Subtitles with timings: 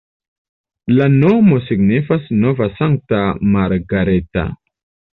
[0.99, 4.51] La nomo signifas nova-sankta-Margareta.